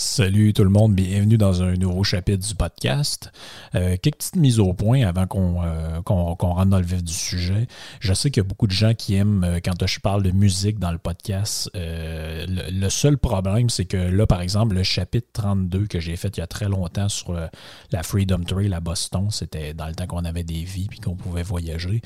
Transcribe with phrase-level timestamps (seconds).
[0.00, 3.32] Salut tout le monde, bienvenue dans un nouveau chapitre du podcast.
[3.74, 7.66] Euh, quelques petites mises au point avant qu'on euh, rentre dans le vif du sujet.
[7.98, 10.30] Je sais qu'il y a beaucoup de gens qui aiment euh, quand je parle de
[10.30, 11.68] musique dans le podcast.
[11.74, 16.36] Euh, le, seul problème, c'est que là, par exemple, le chapitre 32 que j'ai fait
[16.36, 17.48] il y a très longtemps sur euh,
[17.90, 21.16] la Freedom Trail à Boston, c'était dans le temps qu'on avait des vies puis qu'on
[21.16, 22.02] pouvait voyager.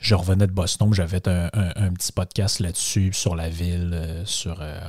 [0.00, 4.58] Je revenais de Boston, j'avais fait un, un- petit podcast là-dessus, sur la ville, sur
[4.60, 4.80] euh,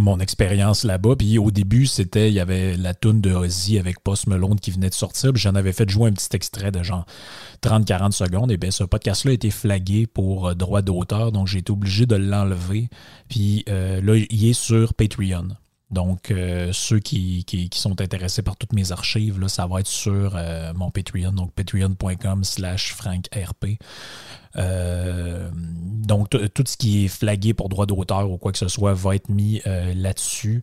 [0.00, 1.16] mon expérience là-bas.
[1.16, 4.70] Puis au début, c'était, il y avait la toune de Ozzy avec Post Malone qui
[4.70, 5.32] venait de sortir.
[5.32, 7.04] Puis j'en avais fait jouer un petit extrait de genre
[7.62, 8.50] 30-40 secondes.
[8.50, 11.32] Et bien, ce podcast-là a été flagué pour euh, droit d'auteur.
[11.32, 12.88] Donc, j'ai été obligé de l'enlever.
[13.28, 15.48] Puis euh, là, il est sur Patreon.
[15.92, 19.86] Donc, euh, ceux qui, qui- sont intéressés par toutes mes archives, là, ça va être
[19.86, 23.78] sur euh, mon Patreon, donc patreon.com slash frankrp.
[24.56, 28.94] Euh, donc, tout ce qui est flagué pour droit d'auteur ou quoi que ce soit
[28.94, 29.60] va être mis
[29.94, 30.62] là-dessus.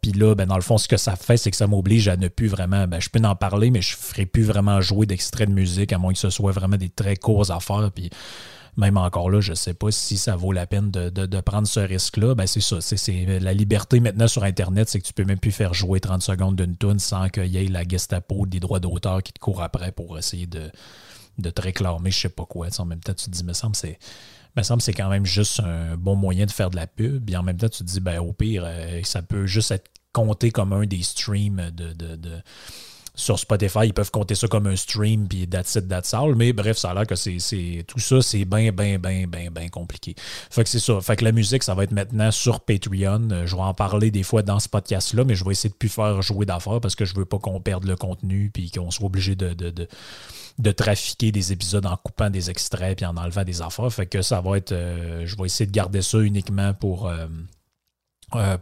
[0.00, 2.16] Puis là, ben, dans le fond, ce que ça fait, c'est que ça m'oblige à
[2.16, 2.86] ne plus vraiment.
[2.86, 5.92] Ben, je peux en parler, mais je ne ferai plus vraiment jouer d'extraits de musique,
[5.92, 7.90] à moins que ce soit vraiment des très courts affaires.
[7.94, 8.10] Puis
[8.76, 11.66] même encore là, je ne sais pas si ça vaut la peine de, de- prendre
[11.68, 12.34] ce risque-là.
[12.34, 12.80] Ben, c'est ça.
[12.80, 16.22] C'est, la liberté maintenant sur Internet, c'est que tu peux même plus faire jouer 30
[16.22, 19.62] secondes d'une tune sans qu'il y ait la Gestapo des droits d'auteur qui te court
[19.62, 20.70] après pour essayer de,
[21.38, 22.68] de te réclamer je sais pas quoi.
[22.78, 23.98] En même temps, tu te dis, me semble c'est.
[24.56, 27.28] Me semble que c'est quand même juste un bon moyen de faire de la pub.
[27.30, 29.90] Et en même temps, tu te dis, ben, au pire, euh, ça peut juste être
[30.12, 32.42] compté comme un des streams de, de- de-
[33.14, 36.34] sur Spotify, ils peuvent compter ça comme un stream, puis that's it, that's all.
[36.34, 39.68] Mais bref, ça a l'air que c'est, tout ça, c'est bien, bien, bien, bien, bien
[39.68, 40.14] compliqué.
[40.50, 40.98] Fait que c'est ça.
[41.02, 43.28] Fait que la musique, ça va être maintenant sur Patreon.
[43.30, 45.74] Euh, Je vais en parler des fois dans ce podcast-là, mais je vais essayer de
[45.74, 48.90] plus faire jouer d'affaires parce que je veux pas qu'on perde le contenu, puis qu'on
[48.90, 53.92] soit obligé de, trafiquer des épisodes en coupant des extraits, puis en enlevant des affaires.
[53.92, 54.72] Fait que ça va être.
[54.72, 57.08] euh, je vais essayer de garder ça uniquement pour.
[57.08, 57.26] euh,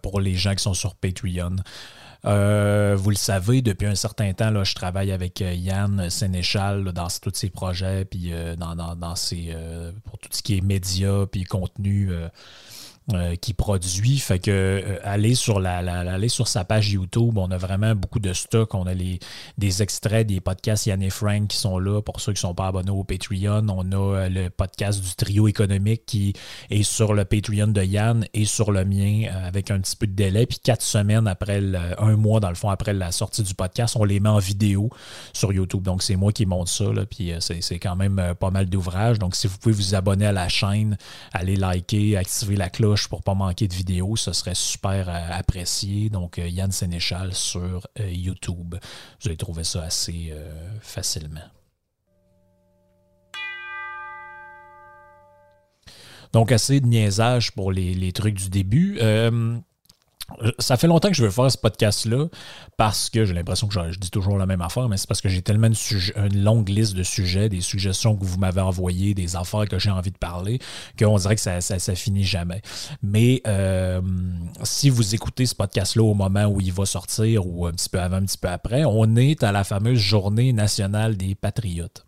[0.02, 1.54] pour les gens qui sont sur Patreon.
[2.26, 6.84] Euh, vous le savez, depuis un certain temps, là, je travaille avec euh, Yann Sénéchal
[6.84, 10.42] là, dans tous ses projets, puis euh, dans, dans, dans ses, euh, pour tout ce
[10.42, 12.10] qui est médias, puis contenu
[13.12, 14.18] euh, qu'il produit.
[14.18, 18.32] Fait que euh, aller sur la, sur sa page YouTube, on a vraiment beaucoup de
[18.32, 18.74] stock.
[18.74, 19.18] On a les,
[19.58, 22.54] des extraits des podcasts Yann et Frank qui sont là pour ceux qui ne sont
[22.54, 23.66] pas abonnés au Patreon.
[23.68, 26.34] On a euh, le podcast du trio économique qui
[26.70, 30.06] est sur le Patreon de Yann et sur le mien euh, avec un petit peu
[30.06, 30.46] de délai.
[30.46, 33.96] Puis quatre semaines après, le- un mois dans le fond après la sortie du podcast,
[33.98, 34.90] on les met en vidéo
[35.32, 35.82] sur YouTube.
[35.82, 36.84] Donc c'est moi qui monte ça.
[36.92, 39.18] Là, puis c'est quand même pas mal d'ouvrages.
[39.18, 40.96] Donc si vous pouvez vous abonner à la chaîne,
[41.32, 46.10] aller liker, activer la cloche pour pas manquer de vidéos, ce serait super euh, apprécié.
[46.10, 48.76] Donc euh, Yann Sénéchal sur euh, YouTube.
[49.20, 50.32] Vous allez trouver ça assez
[50.80, 51.40] facilement.
[56.32, 59.00] Donc, assez de niaisage pour les, trucs du début.
[60.58, 62.26] Ça fait longtemps que je veux faire ce podcast-là
[62.76, 65.28] parce que j'ai l'impression que je, dis toujours la même affaire, mais c'est parce que
[65.28, 69.66] j'ai tellement une, longue liste de sujets, des suggestions que vous m'avez envoyées, des affaires
[69.68, 70.58] que j'ai envie de parler,
[70.98, 72.62] qu'on dirait que ça, ça, ça finit jamais.
[73.02, 74.00] Mais euh,
[74.62, 78.00] si vous écoutez ce podcast-là au moment où il va sortir ou un petit peu
[78.00, 82.04] avant, un petit peu après, on est à la fameuse journée nationale des patriotes.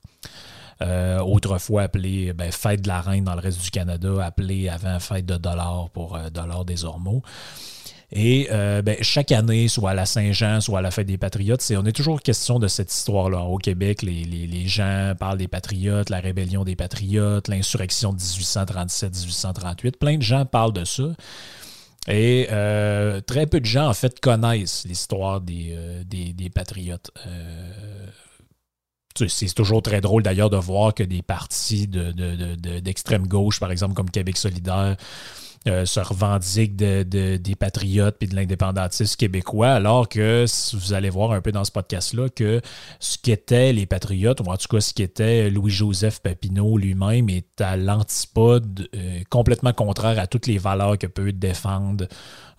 [0.83, 4.99] Euh, autrefois appelée ben, Fête de la Reine dans le reste du Canada, appelée avant
[4.99, 7.23] Fête de dollars pour euh, dollars des Ormeaux.
[8.15, 11.65] Et euh, ben, chaque année, soit à la Saint-Jean, soit à la fête des Patriotes,
[11.75, 13.41] on est toujours question de cette histoire-là.
[13.41, 19.97] Au Québec, les, gens parlent des Patriotes, la rébellion des Patriotes, l'insurrection de 1837-1838.
[19.99, 21.05] Plein de gens parlent de ça.
[22.07, 27.11] Et euh, très peu de gens, en fait, connaissent l'histoire des, euh, des, des Patriotes.
[29.27, 33.95] C'est toujours très drôle d'ailleurs de voir que des partis d'extrême de, gauche, par exemple
[33.95, 34.97] comme Québec solidaire,
[35.69, 40.45] euh, se revendiquent des patriotes et de l'indépendantisme québécois, alors que
[40.77, 42.61] vous allez voir un peu dans ce podcast-là que
[42.99, 47.77] ce qu'étaient les patriotes, ou en tout cas ce qu'était Louis-Joseph Papineau lui-même, est à
[47.77, 52.07] l'antipode, euh, complètement contraire à toutes les valeurs que peut défendre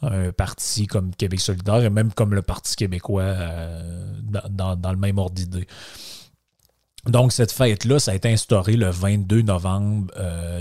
[0.01, 4.11] un parti comme Québec solidaire et même comme le Parti québécois euh,
[4.50, 5.67] dans, dans, le même ordre d'idée.
[7.07, 10.09] Donc, cette fête-là, ça a été instauré le 22 novembre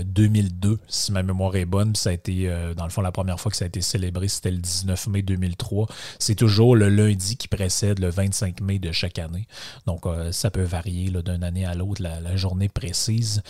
[0.05, 1.95] 2002, euh, si ma mémoire est bonne.
[1.95, 4.27] ça a été, euh, dans le fond, la première fois que ça a été célébré,
[4.27, 5.87] c'était le 19 mai 2003.
[6.19, 9.47] C'est toujours le lundi qui précède le 25 mai de chaque année.
[9.85, 13.41] Donc, euh, ça peut varier d'une année à l'autre, la, journée précise.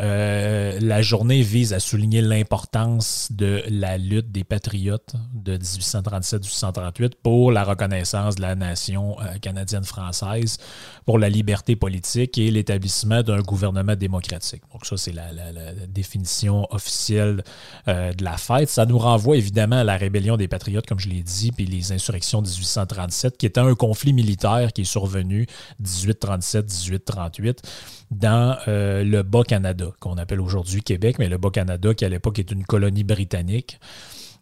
[0.00, 7.64] La journée vise à souligner l'importance de la lutte des patriotes de 1837-1838 pour la
[7.64, 10.58] reconnaissance de la nation canadienne-française,
[11.04, 14.62] pour la liberté politique est l'établissement d'un gouvernement démocratique.
[14.72, 15.30] Donc ça, c'est la,
[15.88, 17.42] définition officielle
[17.88, 18.68] euh, de la fête.
[18.68, 21.92] Ça nous renvoie évidemment à la rébellion des Patriotes, comme je l'ai dit, puis les
[21.92, 25.46] insurrections de 1837, qui était un conflit militaire qui est survenu
[25.82, 27.58] 1837-1838
[28.10, 32.50] dans euh, le Bas-Canada, qu'on appelle aujourd'hui Québec, mais le Bas-Canada qui à l'époque est
[32.50, 33.78] une colonie britannique.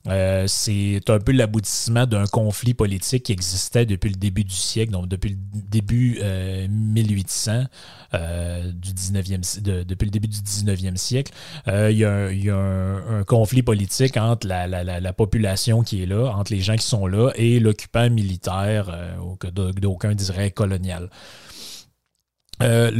[0.09, 4.93] Euh, c'est un peu l'aboutissement d'un conflit politique qui existait depuis le début du siècle,
[4.93, 6.19] donc depuis le début
[6.71, 7.65] 1800, euh,
[8.15, 11.33] euh, du 19e, depuis le début du 19e siècle.
[11.67, 16.77] il y a, un, conflit politique entre la, population qui est là, entre les gens
[16.77, 18.97] qui sont là, et l'occupant militaire,
[19.53, 21.11] d'aucuns diraient colonial.
[22.63, 22.91] Euh,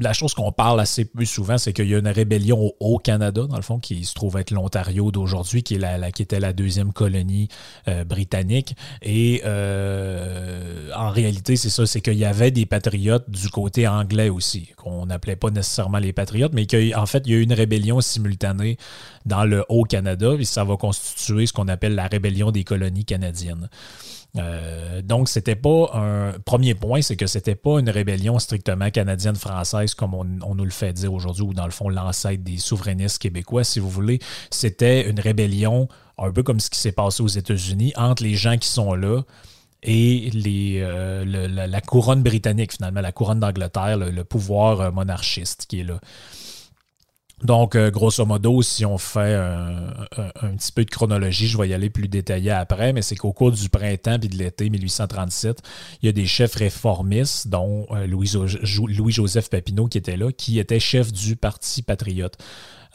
[0.00, 3.46] la chose qu'on parle assez peu souvent, c'est qu'il y a une rébellion au Haut-Canada,
[3.48, 7.48] dans le fond, qui se trouve être l'Ontario d'aujourd'hui, qui, était la deuxième colonie
[7.88, 8.74] euh, britannique.
[9.02, 14.28] Et euh, en réalité, c'est ça, c'est qu'il y avait des patriotes du côté anglais
[14.28, 17.52] aussi, qu'on n'appelait pas nécessairement les patriotes, mais qu'en fait, il y a eu une
[17.52, 18.76] rébellion simultanée
[19.24, 23.68] dans le Haut-Canada, et ça va constituer ce qu'on appelle la rébellion des colonies canadiennes.
[24.38, 29.94] Euh, donc, c'était pas un premier point, c'est que c'était pas une rébellion strictement canadienne-française
[29.94, 33.64] comme on, nous le fait dire aujourd'hui, ou dans le fond, l'ancêtre des souverainistes québécois,
[33.64, 34.18] si vous voulez.
[34.50, 35.88] C'était une rébellion,
[36.18, 39.22] un peu comme ce qui s'est passé aux États-Unis, entre les gens qui sont là
[39.82, 45.84] et euh, la, couronne britannique, finalement, la couronne d'Angleterre, le, pouvoir euh, monarchiste qui est
[45.84, 46.00] là.
[47.44, 51.74] Donc, euh, grosso modo, si on fait un, petit peu de chronologie, je vais y
[51.74, 55.60] aller plus détaillé après, mais c'est qu'au cours du printemps et de l'été 1837,
[56.00, 60.80] il y a des chefs réformistes, dont euh, Louis-Joseph Papineau qui était là, qui était
[60.80, 62.38] chef du Parti patriote.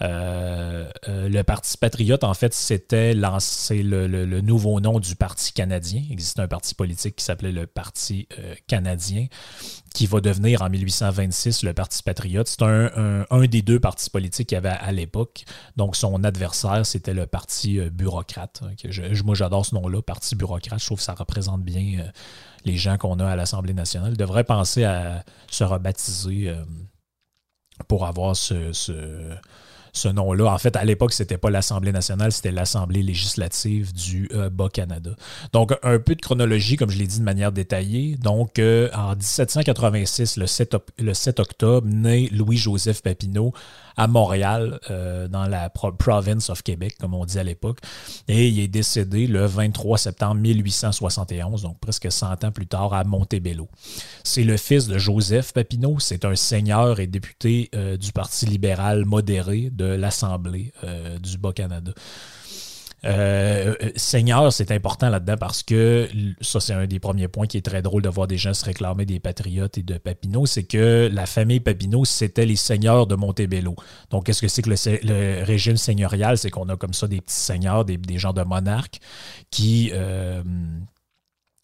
[0.02, 6.02] Euh, euh, le Parti patriote, en fait, c'était le, nouveau nom du Parti canadien.
[6.06, 9.28] Il existait un parti politique qui s'appelait le Parti euh, canadien,
[9.94, 12.48] qui va devenir en 1826 le Parti patriote.
[12.48, 15.46] C'est un, des deux partis politiques qu'il y avait à l'époque.
[15.76, 18.64] Donc, son adversaire, c'était le Parti bureaucrate.
[19.24, 20.80] moi, j'adore ce nom-là, Parti bureaucrate.
[20.80, 22.06] Je trouve que ça représente bien
[22.66, 24.12] les gens qu'on a à l'Assemblée nationale.
[24.12, 26.56] Il devrait penser à se rebaptiser
[27.88, 28.72] pour avoir ce
[30.08, 30.46] nom-là.
[30.46, 35.12] En fait, à l'époque, c'était pas l'Assemblée nationale, c'était l'Assemblée législative du euh, Bas-Canada.
[35.54, 38.16] Donc, un peu de chronologie, comme je l'ai dit de manière détaillée.
[38.16, 43.54] Donc, euh, en 1786, le 7, le 7 octobre, naît Louis-Joseph Papineau
[44.02, 47.78] à Montréal, euh, dans la province of Québec, comme on dit à l'époque.
[48.28, 53.04] Et il est décédé le 23 septembre 1871, donc presque 100 ans plus tard, à
[53.04, 53.70] Montebello.
[54.24, 56.00] C'est le fils de Joseph Papineau.
[56.00, 61.92] C'est un seigneur et député euh, du Parti libéral modéré de l'Assemblée euh, du Bas-Canada.
[63.04, 66.08] Euh, euh, Seigneur, c'est important là-dedans parce que
[66.42, 68.64] ça, c'est un des premiers points qui est très drôle de voir des gens se
[68.64, 73.16] réclamer des patriotes et de Papineau, c'est que la famille Papineau, c'était les seigneurs de
[73.16, 73.76] Montebello.
[74.12, 76.38] Donc, qu'est-ce que c'est que le, régime seigneurial?
[76.38, 79.00] C'est qu'on a comme ça des petits seigneurs, des, des gens de monarques
[79.50, 79.92] qui,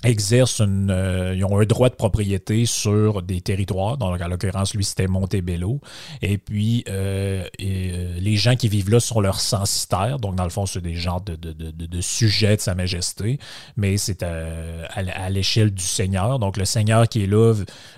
[0.04, 3.98] exercent une, euh, ils ont un droit de propriété sur des territoires.
[3.98, 5.82] Donc, en l'occurrence, lui, c'était Montebello.
[6.22, 10.20] Et puis, euh, euh, les gens qui vivent là sont leurs censitaires.
[10.20, 13.40] Donc, dans le fond, c'est des gens de, de, de, de, sujets de Sa Majesté.
[13.76, 16.38] Mais c'est à, l'échelle du Seigneur.
[16.38, 17.56] Donc, le Seigneur qui est là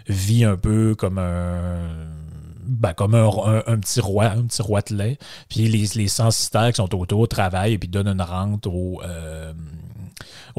[0.08, 2.08] vit un peu comme un
[2.66, 5.18] ben, comme un, petit roi, un petit roi de lait.
[5.50, 9.02] Puis les, les censitaires qui sont autour travaillent et puis donnent une rente aux,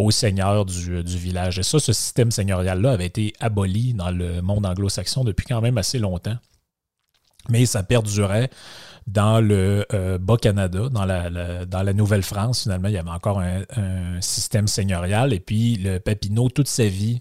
[0.04, 1.58] aux du, village.
[1.58, 5.78] Et ça, ce système seigneurial-là avait été aboli dans le monde anglo-saxon depuis quand même
[5.78, 6.36] assez longtemps.
[7.48, 8.50] Mais ça perdurait
[9.06, 14.20] dans le euh, Bas-Canada, dans la, dans la Nouvelle-France, finalement, il y avait encore un,
[14.20, 15.32] système seigneurial.
[15.32, 17.18] Et puis, le Papineau, toute sa vie,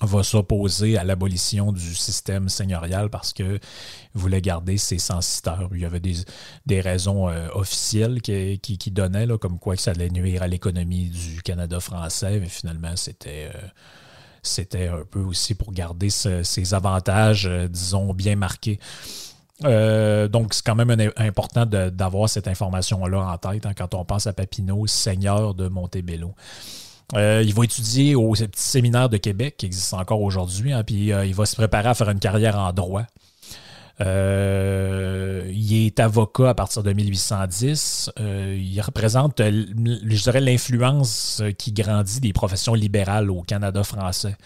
[0.00, 3.60] va s'opposer à l'abolition du système seigneurial parce qu'il
[4.14, 5.68] voulait garder ses censiteurs.
[5.72, 9.90] Il y avait des, raisons euh, officielles qui, qui, donnaient, là, comme quoi que ça
[9.90, 13.50] allait nuire à l'économie du Canada français, mais finalement, c'était...
[13.54, 13.68] Euh,
[14.40, 18.78] c'était un peu aussi pour garder ses avantages, euh, disons, bien marqués.
[19.60, 24.32] donc, c'est quand même important d'avoir cette information-là en tête hein, quand on pense à
[24.32, 26.34] Papineau, seigneur de Montebello.
[27.14, 31.12] Euh, il va étudier au petit séminaire de Québec qui existe encore aujourd'hui, hein, puis
[31.12, 33.04] euh, il va se préparer à faire une carrière en droit.
[34.00, 38.10] Euh, il est avocat à partir de 1810.
[38.18, 44.36] il représente, je dirais, l'influence qui grandit des professions libérales au Canada français.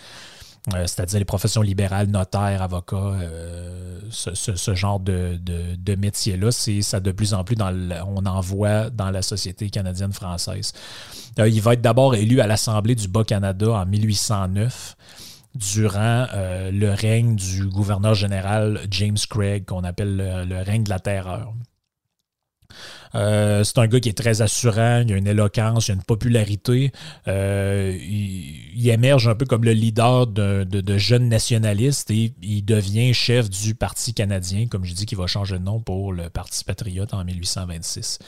[0.68, 7.00] Euh, c'est-à-dire les professions libérales, notaires, avocats, euh, ce, genre de, de, métier-là, c'est ça
[7.00, 7.72] de plus en plus dans
[8.06, 10.72] on en voit dans la société canadienne française.
[11.40, 14.96] Euh, il va être d'abord élu à l'Assemblée du Bas-Canada en 1809
[15.56, 20.16] durant le règne du gouverneur général James Craig, qu'on appelle
[20.48, 21.52] le, règne de la terreur.
[23.14, 26.02] Euh, c'est un gars qui est très assurant, il a une éloquence, il a une
[26.02, 26.92] popularité.
[27.28, 33.48] Euh, il, émerge un peu comme le leader de, jeunes nationalistes et il devient chef
[33.48, 37.14] du Parti canadien, comme je dis, qui va changer de nom pour le Parti patriote
[37.14, 38.18] en 1826.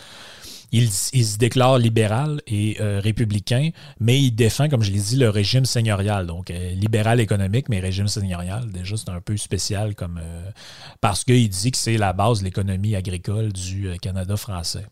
[0.76, 5.30] Il, se déclare libéral et euh, républicain, mais il défend, comme je l'ai dit, le
[5.30, 6.26] régime seigneurial.
[6.26, 8.68] Donc, euh, libéral économique, mais régime seigneurial.
[8.72, 10.50] Déjà, c'est un peu spécial comme euh,
[11.00, 14.84] parce qu'il dit que c'est la base de l'économie agricole du Canada français.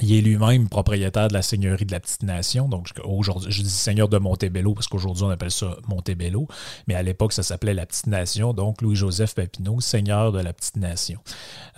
[0.00, 2.68] Il est lui-même propriétaire de la seigneurie de la Petite Nation.
[2.68, 6.48] Donc, aujourd'hui, je dis seigneur de Montebello parce qu'aujourd'hui, on appelle ça Montebello.
[6.88, 8.52] Mais à l'époque, ça s'appelait la Petite Nation.
[8.54, 11.20] Donc, Louis-Joseph Papineau, seigneur de la Petite Nation,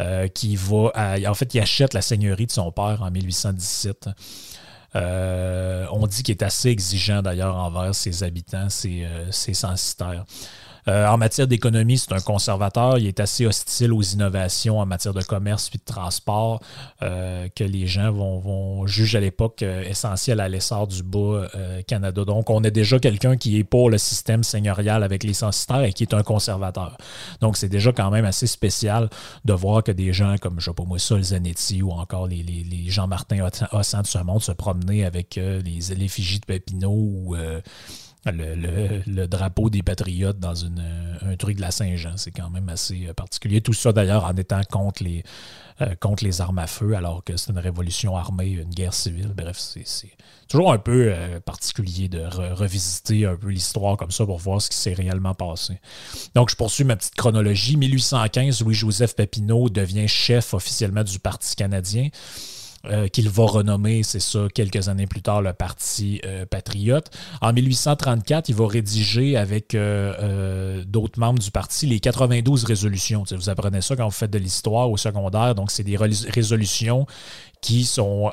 [0.00, 0.92] euh, qui va.
[1.28, 4.08] en fait, il achète la seigneurie de son père en 1817.
[4.96, 10.24] Euh, on dit qu'il est assez exigeant d'ailleurs envers ses habitants, ses, euh, ses censitaires.
[10.88, 12.98] Euh, en matière d'économie, c'est un conservateur.
[12.98, 16.60] Il est assez hostile aux innovations en matière de commerce et de transport
[17.02, 21.46] euh, que les gens vont, vont juger à l'époque euh, essentiel à l'essor du bas
[21.86, 22.24] Canada.
[22.24, 25.92] Donc, on a déjà quelqu'un qui est pour le système seigneurial avec les censitaires et
[25.92, 26.96] qui est un conservateur.
[27.40, 29.08] Donc, c'est déjà quand même assez spécial
[29.44, 32.90] de voir que des gens comme, je sais pas moi, Zanetti ou encore les, les,
[32.90, 37.36] Jean-Martin Hossan de ce monde se promener avec les effigies de Papineau ou
[38.32, 40.82] le, drapeau des patriotes dans une,
[41.22, 42.16] un truc de la Saint-Jean.
[42.16, 43.60] C'est quand même assez euh, particulier.
[43.60, 45.22] Tout ça d'ailleurs en étant contre les,
[45.80, 49.32] euh, contre les armes à feu, alors que c'est une révolution armée, une guerre civile.
[49.36, 49.84] Bref, c'est
[50.48, 52.20] toujours un peu euh, particulier de
[52.54, 55.80] revisiter un peu l'histoire comme ça pour voir ce qui s'est réellement passé.
[56.34, 57.76] Donc, je poursuis ma petite chronologie.
[57.76, 62.08] 1815, Louis-Joseph Papineau devient chef officiellement du Parti canadien.
[62.88, 67.10] Euh, qu'il va renommer, c'est ça, quelques années plus tard, le Parti euh, patriote.
[67.40, 73.24] En 1834, il va rédiger avec euh, d'autres membres du parti les 92 résolutions.
[73.30, 75.54] vous apprenez ça quand vous faites de l'histoire au secondaire.
[75.54, 77.06] Donc, c'est des résolutions
[77.60, 78.30] qui sont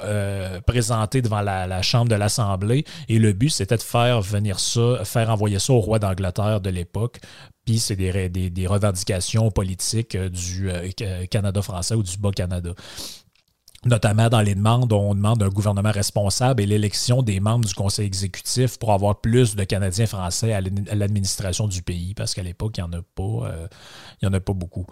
[0.68, 2.86] présentées devant la, Chambre de l'Assemblée.
[3.10, 6.70] Et le but, c'était de faire venir ça, faire envoyer ça au roi d'Angleterre de
[6.70, 7.20] l'époque
[7.66, 10.70] puis c'est des, des, revendications politiques du
[11.32, 12.72] Canada français ou du Bas-Canada
[13.86, 18.06] notamment dans les demandes, on demande un gouvernement responsable et l'élection des membres du conseil
[18.06, 22.84] exécutif pour avoir plus de Canadiens français à l'administration du pays, parce qu'à l'époque, il
[22.84, 23.68] n'y en a euh,
[24.24, 24.86] en a pas beaucoup.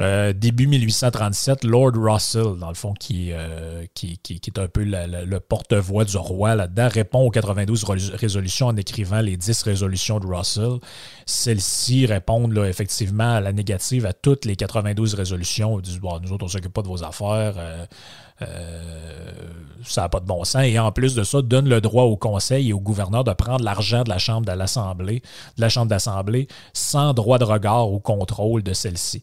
[0.00, 6.04] Euh, début 1837, Lord Russell, dans le fond, qui, euh, est un peu le porte-voix
[6.04, 10.78] du roi là-dedans, répond aux 92 résolutions en écrivant les 10 résolutions de Russell.
[11.26, 15.78] Celles-ci répondent effectivement à la négative à toutes les 92 résolutions.
[15.78, 17.54] Ils disent bon, nous autres, on ne s'occupe pas de vos affaires.
[18.40, 19.32] Euh,
[19.84, 20.64] ça n'a pas de bon sens.
[20.64, 23.64] Et en plus de ça, donne le droit au conseil et au gouverneur de prendre
[23.64, 25.22] l'argent de la Chambre de l'Assemblée,
[25.56, 29.22] de la Chambre d'Assemblée, sans droit de regard ou contrôle de celle-ci.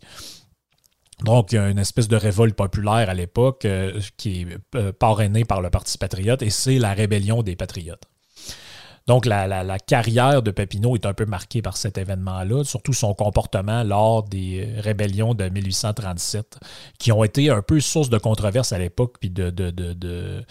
[1.23, 4.91] Donc, il y a une espèce de révolte populaire à l'époque euh, qui est euh,
[4.93, 8.03] parrainée par le Parti patriote et c'est la rébellion des patriotes.
[9.09, 13.83] Donc, la, carrière de Papineau est un peu marquée par cet événement-là, surtout son comportement
[13.83, 16.59] lors des rébellions de 1837,
[16.99, 20.45] qui ont été un peu source de controverse à l'époque, puis de,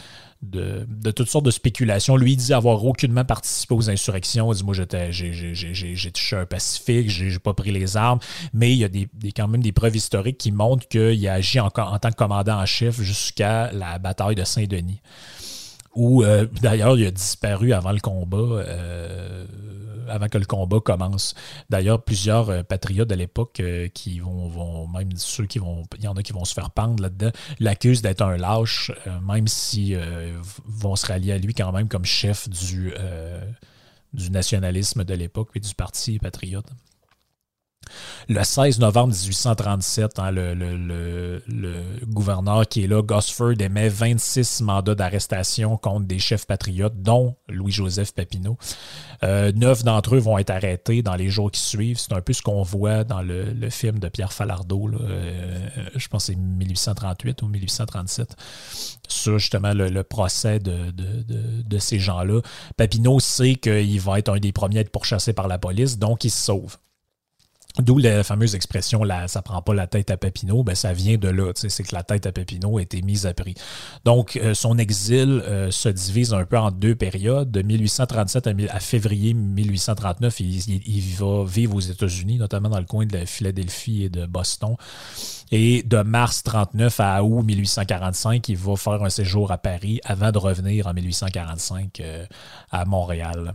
[1.15, 2.17] toutes sortes de spéculations.
[2.17, 4.53] Lui, il dit avoir aucunement participé aux insurrections.
[4.53, 8.21] Il dit Moi, j'ai touché un pacifique, j'ai pas pris les armes.
[8.53, 11.61] Mais il y a des, quand même des preuves historiques qui montrent qu'il a agi
[11.61, 15.01] en, en tant que commandant en chef jusqu'à la bataille de Saint-Denis
[15.99, 19.45] où euh, d'ailleurs il a disparu avant le combat, euh,
[20.09, 21.35] avant que le combat commence.
[21.71, 23.63] D'ailleurs, plusieurs euh, patriotes de l'époque
[23.95, 27.03] qui vont, même ceux qui vont, il y en a qui vont se faire pendre
[27.03, 28.93] là-dedans, l'accusent d'être un lâche,
[29.27, 29.99] même s'ils
[30.65, 32.93] vont se rallier à lui quand même comme chef du
[34.13, 36.67] du nationalisme de l'époque et du Parti patriote.
[38.29, 41.41] Le 16 novembre 1837, hein, le,
[42.07, 48.13] gouverneur qui est là, Gosford, émet 26 mandats d'arrestation contre des chefs patriotes, dont Louis-Joseph
[48.13, 48.59] Papineau.
[49.23, 51.99] Euh, neuf d'entre eux vont être arrêtés dans les jours qui suivent.
[51.99, 56.27] C'est un peu ce qu'on voit dans le, film de Pierre Falardeau, euh, je pense
[56.27, 58.37] que c'est 1838 ou 1837,
[59.07, 62.41] sur justement le, procès de, de ces gens-là.
[62.77, 66.25] Papineau sait qu'il va être un des premiers à être pourchassé par la police, donc
[66.25, 66.77] il se sauve.
[67.79, 71.17] D'où la fameuse expression là, ça prend pas la tête à Papineau, ben ça vient
[71.17, 73.55] de là, c'est que la tête à Papineau a été mise à prix.
[74.05, 77.53] Donc euh, son exil euh, se divise un peu en deux périodes.
[77.53, 83.17] De 1837 à, février 1839, il, va vivre aux États-Unis, notamment dans le coin de
[83.17, 84.75] la Philadelphie et de Boston.
[85.53, 90.33] Et de mars 39 à août 1845, il va faire un séjour à Paris avant
[90.33, 92.27] de revenir en 1845 euh,
[92.71, 93.55] à Montréal.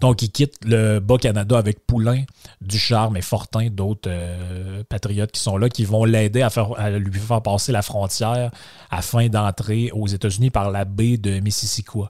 [0.00, 2.24] Donc, il quitte le Bas-Canada avec Poulain,
[2.60, 7.42] Ducharme et Fortin, d'autres euh, patriotes qui sont là, qui vont l'aider à, lui faire
[7.42, 8.50] passer la frontière
[8.90, 12.00] afin d'entrer aux États-Unis par la baie de Mississippi.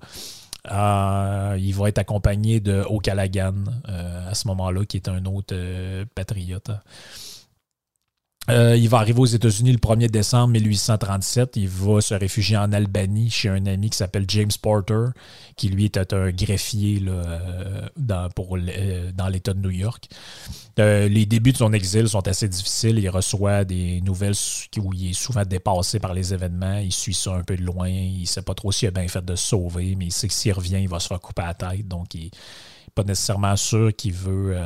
[0.71, 3.55] Euh, il va être accompagné de O'Callaghan
[3.89, 5.55] euh, à ce moment-là, qui est un autre
[6.15, 6.71] patriote.
[8.51, 11.57] Euh, il va arriver aux États-Unis le 1er décembre 1837.
[11.57, 15.11] Il va se réfugier en Albanie chez un ami qui s'appelle James Porter,
[15.57, 20.09] qui lui était un greffier euh, dans, euh, dans l'État de New York.
[20.79, 22.99] les débuts de son exil sont assez difficiles.
[22.99, 24.35] Il reçoit des nouvelles
[24.79, 26.79] où il est souvent dépassé par les événements.
[26.79, 27.89] Il suit ça un peu de loin.
[27.89, 30.27] Il ne sait pas trop s'il a bien fait de se sauver, mais il sait
[30.27, 31.87] que s'il revient, il va se faire couper la tête.
[31.87, 32.31] Donc, il n'est
[32.95, 34.57] pas nécessairement sûr qu'il veut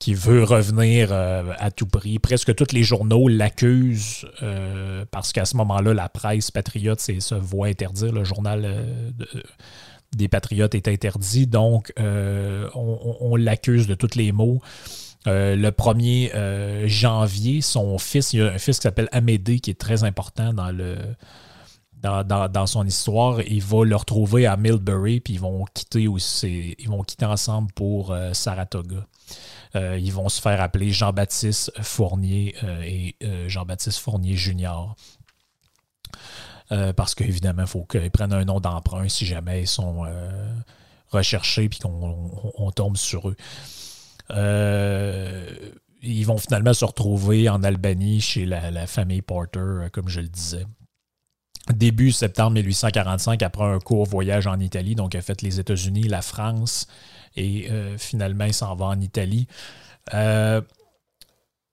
[0.00, 2.18] qui veut revenir euh, à tout prix.
[2.18, 7.68] Presque tous les journaux l'accusent euh, parce qu'à ce moment-là, la presse patriote se voit
[7.68, 8.10] interdire.
[8.10, 9.20] Le journal euh,
[10.16, 14.60] des patriotes est interdit, donc on, l'accuse de tous les maux.
[15.26, 19.78] le 1er janvier, son fils, il y a un fils qui s'appelle Amédée, qui est
[19.78, 20.96] très important dans le,
[22.02, 23.40] dans, son histoire.
[23.42, 27.70] Il va le retrouver à Millbury, puis ils vont quitter aussi, ils vont quitter ensemble
[27.72, 29.06] pour Saratoga.
[29.76, 34.96] Euh, ils vont se faire appeler Jean-Baptiste Fournier euh, et euh, Jean-Baptiste Fournier Junior.
[36.96, 40.04] parce qu'évidemment, il faut qu'ils prennent un nom d'emprunt si jamais ils sont
[41.08, 43.36] recherchés et qu'on tombe sur eux.
[46.02, 50.64] ils vont finalement se retrouver en Albanie chez la, famille Porter, comme je le disais
[51.72, 54.94] début septembre 1845, après un court voyage en Italie.
[54.94, 56.86] Donc, il a fait les États-Unis, la France,
[57.36, 59.46] et euh, finalement, il s'en va en Italie.
[60.14, 60.60] Euh,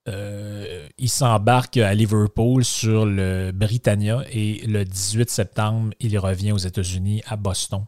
[0.07, 6.57] euh, il s'embarque à Liverpool sur le Britannia et le 18 septembre, il revient aux
[6.57, 7.83] États-Unis à Boston.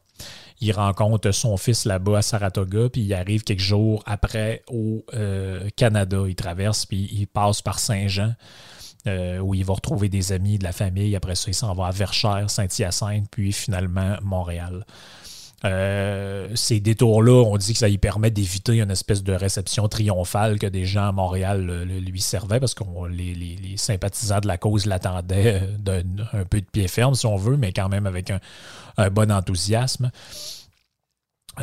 [0.59, 5.05] Il rencontre son fils là-bas à Saratoga, puis il arrive quelques jours après au
[5.77, 6.23] Canada.
[6.27, 8.33] Il traverse, puis il passe par Saint-Jean,
[9.07, 11.15] où il va retrouver des amis de la famille.
[11.15, 14.85] Après ça, il s'en va à Verchères, Saint-Hyacinthe, puis finalement Montréal.
[15.65, 20.57] Euh, ces détours-là, on dit que ça lui permet d'éviter une espèce de réception triomphale
[20.57, 25.61] que des gens à Montréal lui servaient parce que les, sympathisants de la cause l'attendaient
[25.79, 26.01] d'un
[26.33, 28.31] un peu de pied ferme, si on veut, mais quand même avec
[28.97, 30.11] un, bon enthousiasme.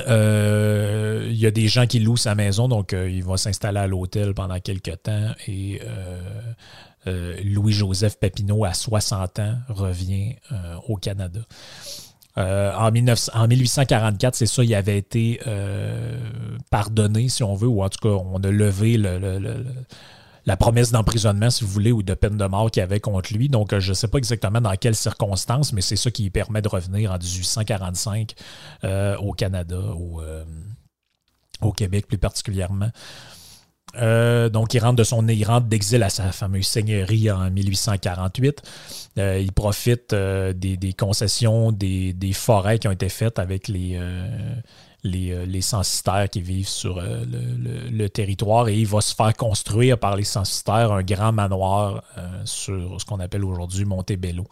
[0.09, 3.79] Euh, il y a des gens qui louent sa maison, donc euh, il va s'installer
[3.79, 5.81] à l'hôtel pendant quelques temps et
[7.07, 10.35] Louis-Joseph Papineau, à 60 ans, revient
[10.89, 11.41] au Canada.
[12.39, 16.19] Euh, en, 1844, c'est ça, il avait été euh,
[16.71, 21.65] pardonné, si on veut, ou en tout cas, on a levé la promesse d'emprisonnement, si
[21.65, 23.49] vous voulez, ou de peine de mort qu'il avait contre lui.
[23.49, 26.31] Donc, euh, je ne sais pas exactement dans quelles circonstances, mais c'est ça qui lui
[26.31, 28.35] permet de revenir en 1845
[29.19, 29.81] au Canada,
[31.63, 32.91] au Québec plus particulièrement.
[33.99, 38.63] Euh, donc, il rentre de son il rentre d'exil à sa fameuse seigneurie en 1848.
[39.19, 43.99] Euh, il profite euh, des, concessions, des, forêts qui ont été faites avec les,
[45.03, 50.25] les, censitaires qui vivent sur le, territoire et il va se faire construire par les
[50.25, 52.03] censitaires un grand manoir
[52.45, 54.47] sur ce qu'on appelle aujourd'hui Montebello.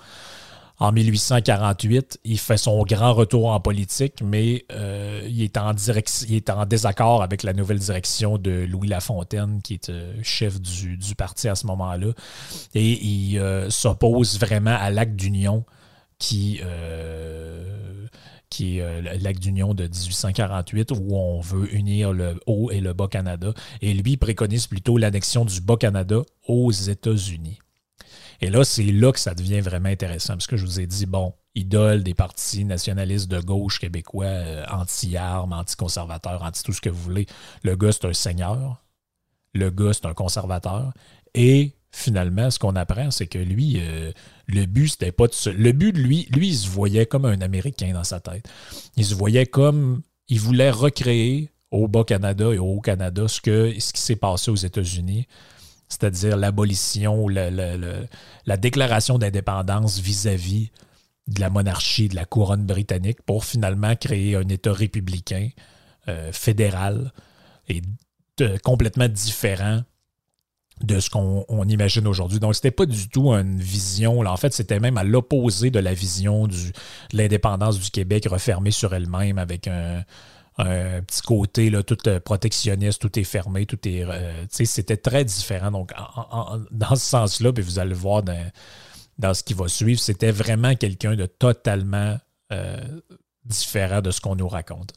[0.81, 7.23] En 1848, il fait son grand retour en politique, mais euh, il, est en désaccord
[7.23, 11.69] avec la nouvelle direction de Louis Lafontaine, qui est euh, chef du, parti à ce
[11.69, 12.09] moment-là.
[12.75, 15.65] Et il euh, s'oppose vraiment à l'acte d'union
[16.19, 16.59] qui,
[18.61, 23.53] est l'acte d'union de 1848, où on veut unir le Haut et le Bas-Canada.
[23.81, 27.59] Et lui, préconise plutôt l'annexion du Bas-Canada aux États-Unis.
[28.45, 31.07] Et là, c'est là que ça devient vraiment intéressant, parce que je vous ai dit,
[31.07, 36.91] bon, idole des partis nationalistes de gauche québécois, euh, anti-armes, anti-conservateurs, anti tout ce que
[36.91, 37.25] vous voulez.
[37.63, 38.85] Le gars, c'est un seigneur.
[39.55, 40.93] Le gars, c'est un conservateur.
[41.35, 44.13] Et finalement, ce qu'on apprend, c'est que lui, euh,
[44.47, 47.41] le but, c'était pas de Le but de lui, lui, il se voyait comme un
[47.41, 48.47] Américain dans sa tête.
[48.99, 50.03] Il se voyait comme.
[50.29, 55.27] Il voulait recréer au Bas-Canada et au Haut-Canada ce qui s'est passé aux États-Unis,
[55.89, 60.71] c'est-à-dire l'abolition, la, la, déclaration d'indépendance vis-à-vis
[61.29, 65.49] de la monarchie, de la couronne britannique, pour finalement créer un État républicain
[66.09, 67.13] euh, fédéral
[67.69, 67.81] et
[68.63, 69.83] complètement différent
[70.83, 72.41] de ce qu'on imagine aujourd'hui.
[72.41, 74.23] Donc, c'était pas du tout une vision.
[74.23, 74.33] Là.
[74.33, 76.57] En fait, c'était même à l'opposé de la vision de
[77.13, 80.03] l'indépendance du Québec refermée sur elle-même avec un,
[80.57, 84.05] petit côté là, tout euh, protectionniste, tout est fermé, tout est.
[84.05, 85.71] Euh, c'était très différent.
[85.71, 85.93] Donc,
[86.71, 88.51] dans ce sens-là, puis vous allez le voir dans,
[89.19, 92.19] dans ce qui va suivre, c'était vraiment quelqu'un de totalement
[92.53, 92.81] euh,
[93.45, 94.93] différent de ce qu'on nous raconte.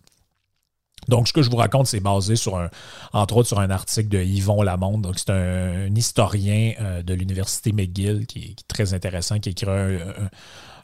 [1.08, 2.70] Donc, ce que je vous raconte, c'est basé sur un,
[3.14, 5.02] entre autres, sur un article de Yvon Lamonde.
[5.02, 10.00] Donc, c'est un, historien euh, de l'Université McGill qui, est très intéressant, qui écrit un,
[10.00, 10.30] un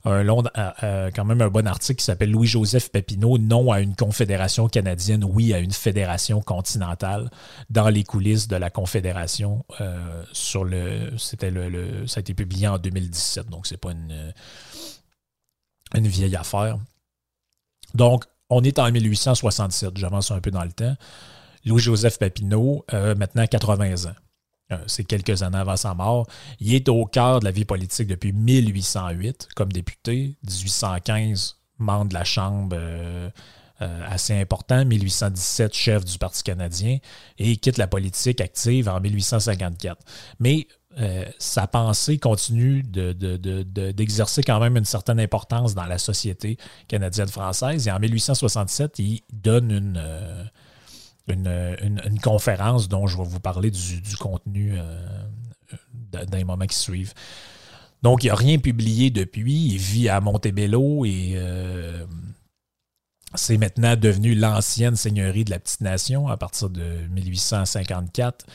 [0.06, 3.96] long, euh, euh, quand même un bon article qui s'appelle Louis-Joseph Papineau, non à une
[3.96, 7.30] confédération canadienne, oui à une fédération continentale,
[7.70, 9.66] dans les coulisses de la confédération.
[10.34, 14.34] sur le, c'était le, ça a été publié en 2017, donc c'est pas une,
[16.08, 16.78] vieille affaire.
[17.94, 20.96] Donc, on est en 1867, j'avance un peu dans le temps.
[21.66, 24.16] Louis-Joseph Papineau, euh, maintenant 80 ans.
[24.72, 26.28] Euh, c'est quelques années avant sa mort.
[26.60, 32.14] Il est au cœur de la vie politique depuis 1808 comme député, 1815 membre de
[32.14, 32.78] la Chambre
[33.84, 37.00] euh, assez important, 1817 chef du Parti canadien
[37.40, 39.98] et il quitte la politique active en 1854.
[40.40, 40.68] Mais
[41.00, 47.88] euh, sa pensée continue d'exercer de, quand même une certaine importance dans la société canadienne-française.
[47.88, 50.44] Et en 1867, il donne euh,
[51.28, 55.06] une, une, conférence dont je vais vous parler du, contenu euh,
[56.12, 57.14] dans les moments qui suivent.
[58.02, 59.68] Donc, il n'a rien publié depuis.
[59.68, 61.38] Il vit à Montebello et
[63.36, 68.46] c'est maintenant devenu l'ancienne seigneurie de la Petite Nation à partir de 1854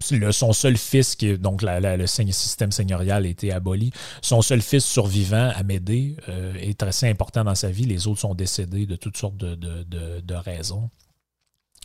[0.00, 6.16] son seul fils, donc le système seigneurial a été aboli, son seul fils survivant, Amédée,
[6.28, 7.84] euh, est assez important dans sa vie.
[7.84, 10.90] Les autres sont décédés de toutes sortes de, raisons.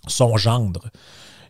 [0.08, 0.90] Son gendre,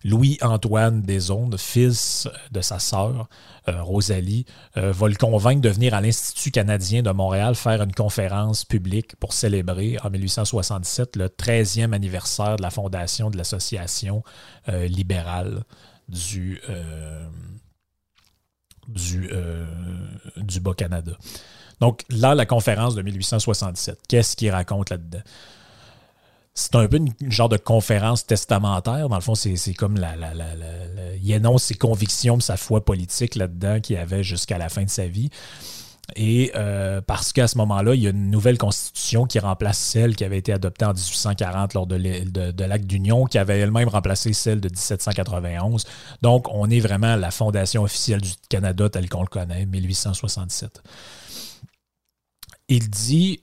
[0.04, 3.28] Louis-Antoine Desondes, fils de sa sœur,
[3.68, 4.46] euh, Rosalie,
[4.78, 9.16] euh, va le convaincre de venir à l'Institut canadien de Montréal faire une conférence publique
[9.16, 14.24] pour célébrer en 1867 le 13e anniversaire de la fondation de l'Association
[14.68, 15.64] libérale
[16.10, 17.28] du, euh,
[18.88, 19.66] du, euh,
[20.38, 21.14] du Bas-Canada.
[21.80, 25.22] Donc là, la conférence de 1867, qu'est-ce qu'il raconte là-dedans?
[26.54, 29.10] C'est un peu une, genre de conférence testamentaire.
[29.10, 30.46] Dans le fond, c'est comme la, la, la,
[31.22, 35.08] il énonce ses convictions, sa foi politique là-dedans qu'il avait jusqu'à la fin de sa
[35.08, 35.32] vie.
[36.16, 40.16] Et euh, parce qu'à ce moment-là, il y a une nouvelle constitution qui remplace celle
[40.16, 41.96] qui avait été adoptée en 1840 lors de,
[42.66, 45.86] l'acte d'union, qui avait elle-même remplacé celle de 1791.
[46.22, 50.84] Donc, on est vraiment la fondation officielle du Canada tel qu'on le connaît, 1867.
[52.68, 53.40] Il dit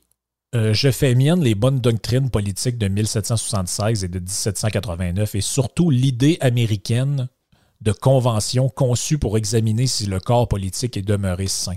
[0.54, 5.90] euh, Je fais mienne les bonnes doctrines politiques de 1776 et de 1789 et surtout
[5.90, 7.28] l'idée américaine
[7.80, 11.76] de convention conçue pour examiner si le corps politique est demeuré sain.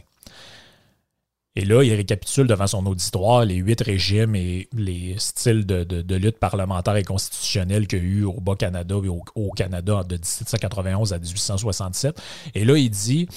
[1.55, 6.39] Et là, il récapitule devant son auditoire les huit régimes et les styles de, lutte
[6.39, 11.19] parlementaire et constitutionnelle qu'il y a eu au Bas-Canada et au, Canada de 1791 à
[11.19, 12.19] 1867.
[12.55, 13.27] Et là, il dit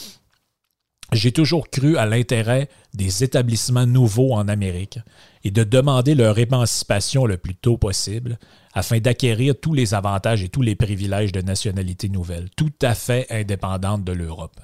[1.12, 4.98] J'ai toujours cru à l'intérêt des établissements nouveaux en Amérique
[5.44, 8.38] et de demander leur émancipation le plus tôt possible
[8.72, 13.26] afin d'acquérir tous les avantages et tous les privilèges de nationalité nouvelle, tout à fait
[13.31, 14.59] indépendante de l'Europe.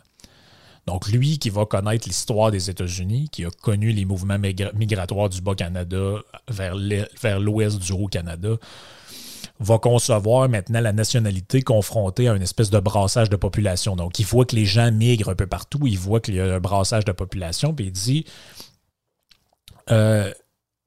[0.87, 5.41] Donc, lui qui va connaître l'histoire des États-Unis, qui a connu les mouvements migratoires du
[5.41, 6.17] Bas-Canada
[6.49, 8.57] vers l'ouest du Haut-Canada,
[9.61, 13.95] va concevoir maintenant la nationalité confrontée à une espèce de brassage de population.
[13.95, 16.55] Donc, il voit que les gens migrent un peu partout, il voit qu'il y a
[16.55, 18.25] un brassage de population, puis il dit
[19.91, 20.33] euh,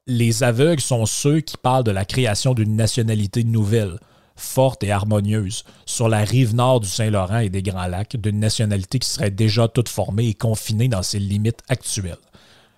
[0.07, 3.99] les aveugles sont ceux qui parlent de la création d'une nationalité nouvelle
[4.35, 8.99] forte et harmonieuse sur la rive nord du Saint-Laurent et des Grands Lacs d'une nationalité
[8.99, 12.17] qui serait déjà toute formée et confinée dans ses limites actuelles.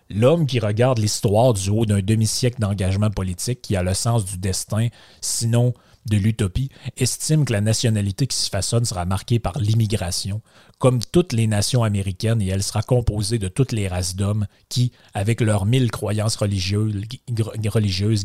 [0.10, 4.38] L'homme qui regarde l'histoire du haut d'un demi-siècle d'engagement politique, qui a le sens du
[4.38, 4.88] destin,
[5.20, 5.74] sinon
[6.10, 10.42] de l'utopie, estime que la nationalité qui s'y façonne sera marquée par l'immigration,
[10.80, 14.92] comme toutes les nations américaines, et elle sera composée de toutes les races d'hommes qui,
[15.14, 17.06] avec leurs mille croyances religieuses,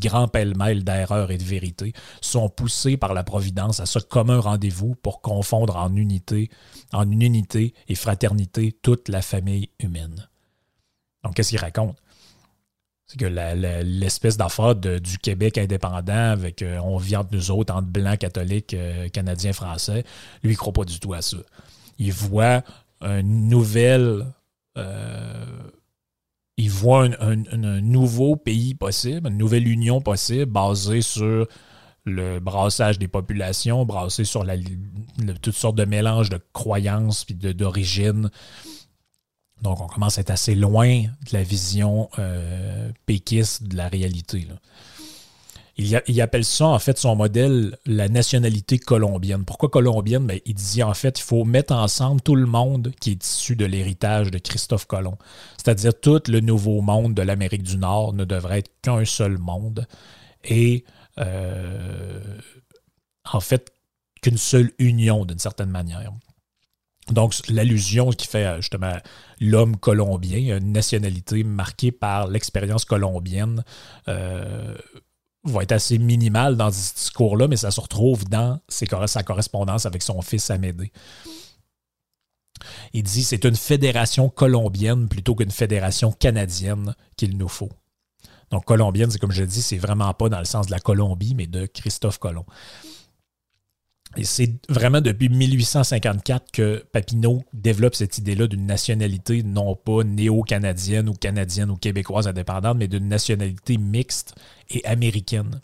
[0.00, 4.94] grands pêle-mêle d'erreurs et de vérités, sont poussés par la Providence à ce commun rendez-vous
[4.96, 6.50] pour confondre en unité,
[6.92, 10.28] en unité et fraternité toute la famille humaine.
[11.24, 12.01] Donc, qu'est-ce qu'il raconte?
[13.12, 17.88] C'est que l'espèce d'affaire du Québec indépendant avec euh, on vit entre nous autres, entre
[17.88, 20.02] blancs, catholiques, euh, canadiens, français,
[20.42, 21.36] lui, il croit pas du tout à ça.
[21.98, 22.62] Il voit
[23.02, 24.24] une nouvelle.
[24.78, 25.44] Euh,
[26.56, 27.36] il voit un,
[27.82, 31.46] nouveau pays possible, une nouvelle union possible basée sur
[32.06, 34.54] le brassage des populations, brassée sur la,
[35.42, 38.30] toutes sortes de mélanges de croyances et d'origine.
[39.62, 44.46] Donc, on commence à être assez loin de la vision euh, péquiste de la réalité.
[45.78, 49.44] Il, appelle ça, en fait, son modèle, la nationalité colombienne.
[49.44, 50.26] Pourquoi colombienne?
[50.26, 53.56] Ben, il dit, en fait, il faut mettre ensemble tout le monde qui est issu
[53.56, 55.16] de l'héritage de Christophe Colomb.
[55.56, 59.86] C'est-à-dire, tout le nouveau monde de l'Amérique du Nord ne devrait être qu'un seul monde.
[60.44, 60.84] Et,
[61.18, 62.20] euh,
[63.32, 63.72] en fait,
[64.22, 66.12] qu'une seule union, d'une certaine manière.
[67.10, 68.96] Donc, l'allusion qui fait euh, justement
[69.40, 73.64] l'homme colombien, une nationalité marquée par l'expérience colombienne,
[74.08, 74.76] euh,
[75.44, 80.02] va être assez minimale dans ce discours-là, mais ça se retrouve dans sa correspondance avec
[80.02, 80.92] son fils Amédée.
[82.92, 87.70] Il dit c'est une fédération colombienne plutôt qu'une fédération canadienne qu'il nous faut.
[88.52, 91.34] Donc, colombienne, c'est comme je dis, c'est vraiment pas dans le sens de la Colombie,
[91.34, 92.44] mais de Christophe Colomb.
[94.16, 101.08] Et c'est vraiment depuis 1854 que Papineau développe cette idée-là d'une nationalité non pas néo-canadienne
[101.08, 104.34] ou canadienne ou québécoise indépendante, mais d'une nationalité mixte
[104.70, 105.60] et américaine.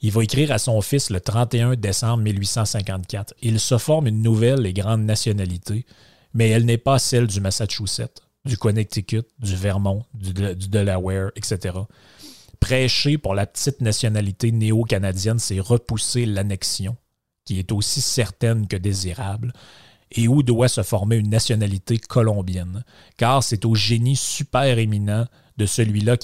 [0.00, 3.34] Il va écrire à son fils le 31 décembre 1854.
[3.42, 5.86] Il se forme une nouvelle et grande nationalité,
[6.34, 11.78] mais elle n'est pas celle du Massachusetts, du Connecticut, du Vermont, du, du Delaware, etc.
[12.58, 16.96] Prêcher pour la petite nationalité néo-canadienne, c'est repousser l'annexion
[17.44, 19.52] qui est aussi certaine que désirable,
[20.14, 22.84] et où doit se former une nationalité colombienne,
[23.16, 25.26] car c'est au génie super éminent
[25.56, 26.16] de celui-là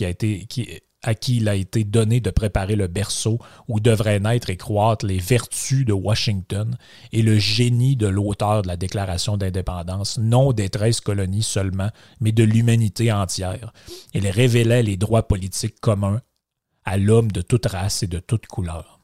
[1.02, 5.06] à qui il a été donné de préparer le berceau où devraient naître et croître
[5.06, 6.76] les vertus de Washington
[7.12, 12.32] et le génie de l'auteur de la Déclaration d'indépendance, non des treize colonies seulement, mais
[12.32, 13.72] de l'humanité entière.
[14.12, 16.20] Il révélait les droits politiques communs
[16.84, 18.97] à l'homme de toute race et de toute couleur.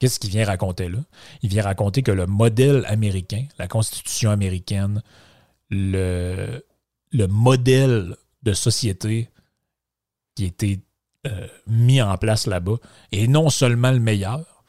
[0.00, 0.98] Qu'est-ce qu'il vient raconter là?
[1.42, 5.02] Il vient raconter que le modèle américain, la Constitution américaine,
[5.68, 6.64] le,
[7.12, 9.28] le modèle de société
[10.34, 10.80] qui été
[11.26, 12.76] euh, mis en place là-bas
[13.12, 14.64] est non seulement le meilleur,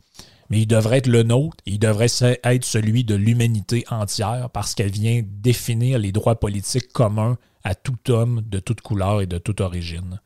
[0.49, 2.07] mais il devrait être le nôtre, il devrait
[2.43, 8.11] être celui de l'humanité entière parce qu'elle vient définir les droits politiques communs à tout
[8.11, 10.19] homme de toute couleur et de toute origine.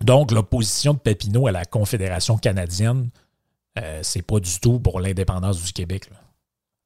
[0.00, 3.10] Donc, l'opposition de Papineau à la Confédération canadienne
[3.78, 6.08] euh, c'est pas du tout pour l'indépendance du Québec.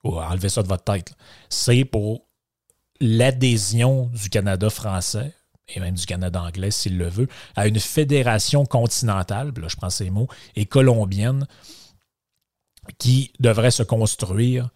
[0.04, 1.14] enlevez ça de votre tête.
[1.48, 2.26] C'est pour
[3.00, 5.34] l'adhésion du Canada français
[5.74, 9.90] et même du Canada anglais, s'il le veut, à une fédération continentale, là je prends
[9.90, 11.46] ces mots, et colombienne,
[12.96, 14.70] qui devrait se construire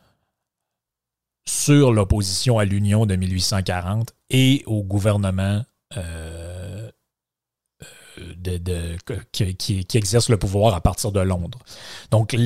[1.47, 5.65] sur l'opposition à l'Union de 1840 et au gouvernement
[5.97, 6.91] euh,
[8.37, 8.97] de,
[9.33, 11.59] qui, exerce le pouvoir à partir de Londres.
[12.11, 12.37] Donc,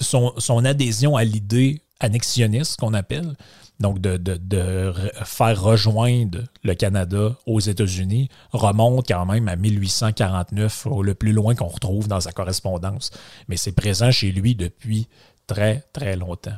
[0.00, 3.34] son, adhésion à l'idée annexionniste, qu'on appelle,
[3.80, 4.92] donc de,
[5.24, 11.68] faire rejoindre le Canada aux États-Unis, remonte quand même à 1849, le plus loin qu'on
[11.68, 13.10] retrouve dans sa correspondance.
[13.48, 15.08] Mais c'est présent chez lui depuis
[15.46, 16.56] très, très longtemps.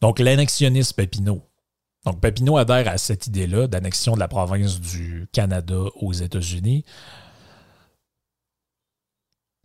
[0.00, 1.42] Donc, l'annexionniste Papineau,
[2.04, 6.84] donc, Papineau adhère à cette idée-là d'annexion de la province du Canada aux États-Unis.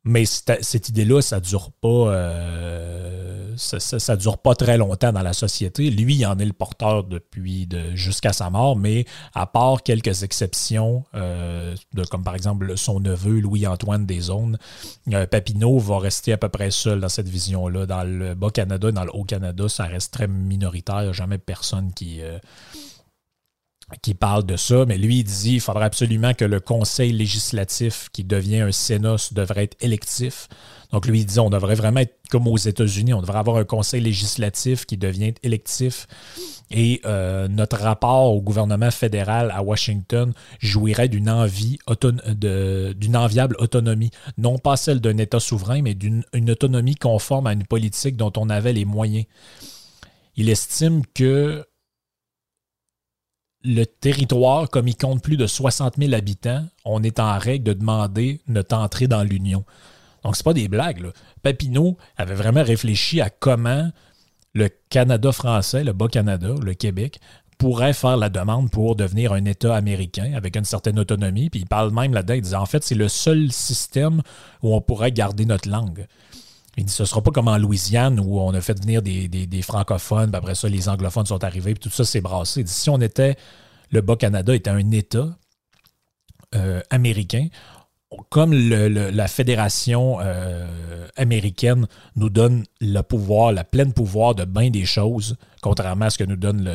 [0.06, 3.09] Mais cette idée-là, ça dure pas, euh,
[3.60, 5.90] ça, dure pas très longtemps dans la société.
[5.90, 11.04] Lui, il en est le porteur depuis jusqu'à sa mort, mais à part quelques exceptions,
[11.16, 11.76] euh,
[12.10, 14.58] comme par exemple son neveu Louis-Antoine Deszones,
[15.14, 17.86] euh, Papineau va rester à peu près seul dans cette vision-là.
[17.86, 21.02] Dans le Bas-Canada, dans le Haut-Canada, ça reste très minoritaire.
[21.02, 22.22] Il n'y a jamais personne qui
[24.02, 28.10] qui parle de ça, mais lui, il dit qu'il faudrait absolument que le conseil législatif,
[28.14, 30.48] qui devient un Sénat, devrait être électif.
[30.92, 33.64] Donc, lui, il dit on devrait vraiment être comme aux États-Unis, on devrait avoir un
[33.64, 36.08] conseil législatif qui devient électif.
[36.72, 44.12] Et euh, notre rapport au gouvernement fédéral à Washington jouirait d'une envie, d'une enviable autonomie,
[44.38, 48.50] non pas celle d'un État souverain, mais d'une autonomie conforme à une politique dont on
[48.50, 49.26] avait les moyens.
[50.36, 51.66] Il estime que
[53.64, 57.74] le territoire, comme il compte plus de 60 000 habitants, on est en règle de
[57.74, 59.66] demander notre entrée dans l'Union.
[60.24, 61.12] Donc, ce pas des blagues.
[61.42, 63.90] Papineau avait vraiment réfléchi à comment
[64.54, 67.20] le Canada français, le Bas-Canada, le Québec,
[67.58, 71.50] pourrait faire la demande pour devenir un État américain avec une certaine autonomie.
[71.50, 74.22] Puis il parle même là-dedans, il dit en fait, c'est le seul système
[74.64, 76.08] où on pourrait garder notre langue.
[76.88, 80.38] Ce ne sera pas comme en Louisiane où on a fait venir des, francophones, puis
[80.38, 82.64] après ça, les anglophones sont arrivés, puis tout ça s'est brassé.
[82.66, 83.36] Si on était,
[83.92, 85.28] le Bas-Canada était un État
[86.56, 87.48] euh, américain,
[88.30, 94.86] comme la fédération euh, américaine nous donne le pouvoir, le plein pouvoir de bien des
[94.86, 96.68] choses, contrairement à ce que nous donne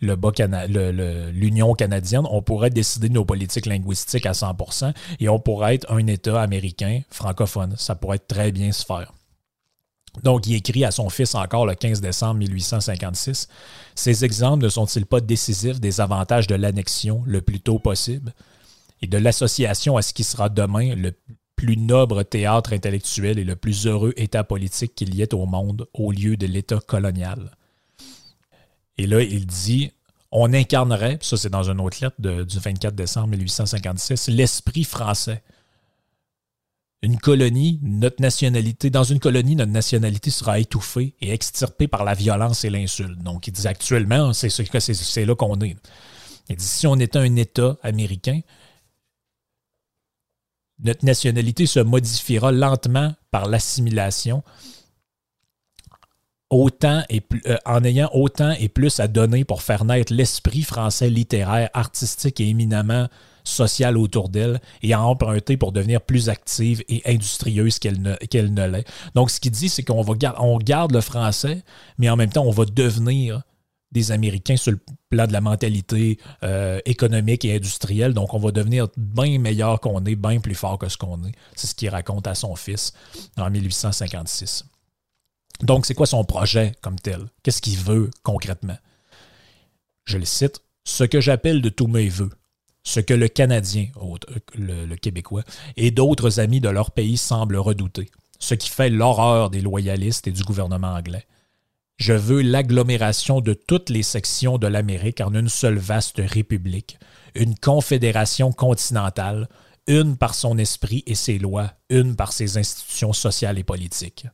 [0.00, 5.92] l'Union canadienne, on pourrait décider de nos politiques linguistiques à 100% et on pourrait être
[5.92, 7.74] un État américain francophone.
[7.76, 9.12] Ça pourrait très bien se faire.
[10.22, 13.48] Donc, il écrit à son fils encore le 15 décembre 1856
[13.94, 18.32] Ces exemples ne sont-ils pas décisifs des avantages de l'annexion le plus tôt possible
[19.02, 21.12] et de l'association à ce qui sera demain le
[21.54, 25.88] plus noble théâtre intellectuel et le plus heureux état politique qu'il y ait au monde
[25.94, 27.50] au lieu de l'état colonial.
[28.98, 29.92] Et là, il dit
[30.32, 35.42] on incarnerait, ça c'est dans une autre lettre du 24 décembre 1856, l'esprit français.
[37.02, 42.14] Une colonie, notre nationalité, dans une colonie, notre nationalité sera étouffée et extirpée par la
[42.14, 43.18] violence et l'insulte.
[43.18, 45.76] Donc, il dit actuellement, c'est là qu'on est.
[46.48, 48.40] Il dit si on était un État américain,
[50.78, 54.42] notre nationalité se modifiera lentement par l'assimilation,
[56.50, 61.10] autant et euh, en ayant autant et plus à donner pour faire naître l'esprit français
[61.10, 63.08] littéraire, artistique et éminemment
[63.46, 68.86] social autour d'elle et à emprunter pour devenir plus active et industrieuse qu'elle ne, l'est.
[69.14, 71.62] Donc, ce qu'il dit, c'est qu'on va garde le français,
[71.98, 73.42] mais en même temps, on va devenir
[73.92, 74.80] des Américains sur le
[75.10, 78.14] plan de la mentalité euh, économique et industrielle.
[78.14, 81.32] Donc, on va devenir bien meilleur qu'on est, bien plus fort que ce qu'on est.
[81.54, 82.92] C'est ce qu'il raconte à son fils
[83.38, 84.64] en 1856.
[85.62, 87.20] Donc, c'est quoi son projet comme tel?
[87.42, 88.76] Qu'est-ce qu'il veut concrètement?
[90.04, 90.60] Je le cite.
[90.84, 92.30] Ce que j'appelle de tous mes voeux,
[92.86, 93.88] ce que le Canadien,
[94.54, 95.42] le, Québécois,
[95.76, 100.32] et d'autres amis de leur pays semblent redouter, ce qui fait l'horreur des loyalistes et
[100.32, 101.26] du gouvernement anglais
[101.96, 106.98] je veux l'agglomération de toutes les sections de l'Amérique en une seule vaste république,
[107.34, 109.48] une confédération continentale,
[109.86, 114.26] une par son esprit et ses lois, une par ses institutions sociales et politiques.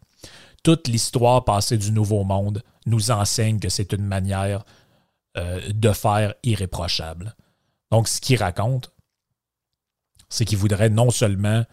[0.63, 4.65] Toute l'histoire passée du Nouveau Monde nous enseigne que c'est une manière
[5.37, 7.37] euh, de faire irréprochable.
[7.93, 8.91] Donc, ce qu'il raconte,
[10.31, 11.65] c'est qu'il voudrait non seulement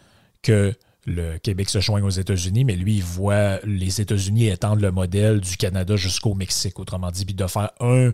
[0.42, 0.74] que
[1.06, 5.40] le Québec se joigne aux États-Unis, mais lui, il voit les États-Unis étendre le modèle
[5.40, 8.12] du Canada jusqu'au Mexique, autrement dit, puis de faire un,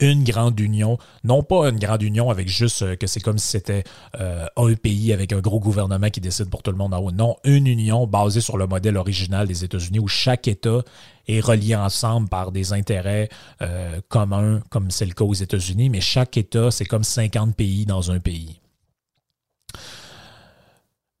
[0.00, 3.48] une grande union, non pas une grande union avec juste euh, que c'est comme si
[3.48, 3.84] c'était
[4.20, 7.12] euh, un pays avec un gros gouvernement qui décide pour tout le monde en haut.
[7.12, 10.82] Non, une union basée sur le modèle original des États-Unis où chaque État
[11.26, 13.28] est relié ensemble par des intérêts
[13.62, 17.86] euh, communs, comme c'est le cas aux États-Unis, mais chaque État, c'est comme 50 pays
[17.86, 18.60] dans un pays.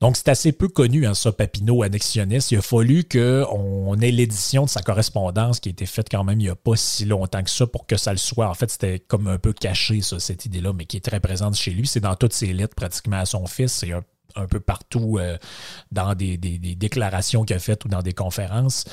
[0.00, 2.50] Donc, c'est assez peu connu, hein, ça, Papineau annexionniste.
[2.50, 6.40] Il a fallu qu'on ait l'édition de sa correspondance qui a été faite quand même
[6.40, 8.48] il n'y a pas si longtemps que ça pour que ça le soit.
[8.48, 11.54] En fait, c'était comme un peu caché, ça, cette idée-là, mais qui est très présente
[11.54, 11.86] chez lui.
[11.86, 13.72] C'est dans toutes ses lettres pratiquement à son fils.
[13.72, 15.38] C'est un, peu partout euh,
[15.92, 18.84] dans des, des déclarations qu'il a faites ou dans des conférences.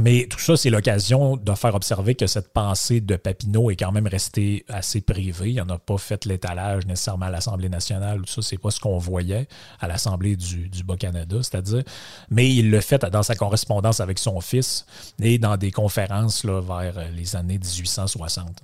[0.00, 3.92] Mais tout ça, c'est l'occasion de faire observer que cette pensée de Papineau est quand
[3.92, 5.50] même restée assez privée.
[5.50, 8.22] Il n'a pas fait l'étalage nécessairement à l'Assemblée nationale.
[8.22, 9.46] Tout ça, c'est pas ce qu'on voyait
[9.80, 11.82] à l'Assemblée du, Bas-Canada, c'est-à-dire.
[12.30, 14.86] Mais il le fait dans sa correspondance avec son fils
[15.20, 18.62] et dans des conférences là, vers les années 1860.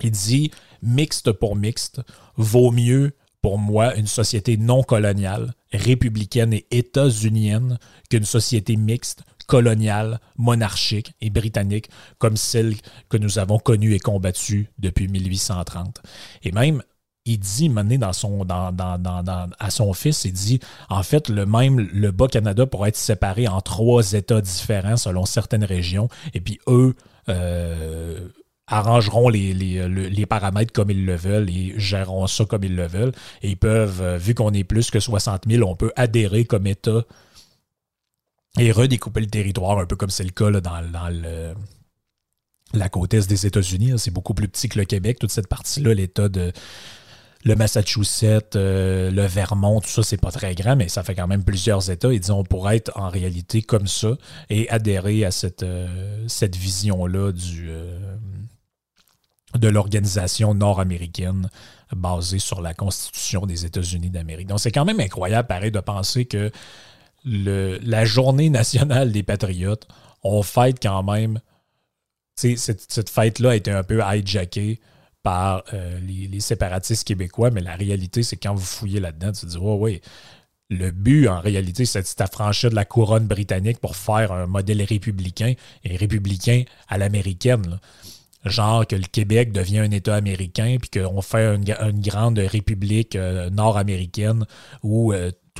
[0.00, 2.00] Il dit mixte pour mixte,
[2.36, 7.78] vaut mieux pour moi une société non coloniale, républicaine et états-unienne
[8.10, 11.88] qu'une société mixte, coloniale, monarchique et britannique
[12.18, 12.76] comme celle
[13.08, 16.00] que nous avons connue et combattue depuis 1830.
[16.44, 16.82] Et même,
[17.24, 22.10] il dit, mené dans son, à son fils, il dit, en fait, le même, le
[22.10, 26.94] Bas-Canada pourrait être séparé en trois États différents selon certaines régions, et puis eux,
[27.28, 28.28] euh,
[28.66, 32.86] arrangeront les, les, les, paramètres comme ils le veulent et géreront ça comme ils le
[32.86, 33.12] veulent.
[33.42, 36.66] Et ils peuvent, euh, vu qu'on est plus que 60 000, on peut adhérer comme
[36.66, 37.04] État
[38.58, 41.54] et redécouper le territoire, un peu comme c'est le cas là, dans,
[42.74, 43.92] la côte est des États-Unis.
[43.98, 46.52] C'est beaucoup plus petit que le Québec, toute cette partie-là, l'État de
[47.44, 51.28] le Massachusetts, euh, le Vermont, tout ça, c'est pas très grand, mais ça fait quand
[51.28, 52.12] même plusieurs États.
[52.12, 54.18] Et disons, on pourrait être en réalité comme ça
[54.50, 57.70] et adhérer à cette, euh, vision-là du,
[59.54, 61.48] de l'organisation nord-américaine
[61.94, 64.48] basée sur la Constitution des États-Unis d'Amérique.
[64.48, 66.50] Donc, c'est quand même incroyable, pareil, de penser que
[67.24, 69.86] le, la journée nationale des Patriotes,
[70.22, 71.40] on fête quand même.
[72.36, 74.80] Cette, cette fête-là a été un peu hijackée
[75.22, 79.46] par euh, les, séparatistes québécois, mais la réalité, c'est quand vous fouillez là-dedans, tu te
[79.46, 80.00] dis, oh, oui,
[80.70, 84.82] le but, en réalité, c'est de s'affranchir de la couronne britannique pour faire un modèle
[84.82, 87.78] républicain et républicain à l'américaine
[88.44, 93.50] genre que le Québec devient un État américain, puis qu'on fait une, grande république euh,
[93.50, 94.46] nord-américaine
[94.82, 95.12] où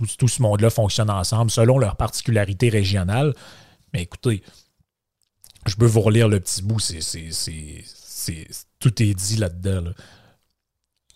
[0.07, 3.34] tout, ce monde-là fonctionne ensemble selon leurs particularités régionales.
[3.92, 4.42] Mais écoutez,
[5.66, 7.01] je peux vous relire le petit bout, c'est,
[8.78, 9.90] tout est dit là-dedans.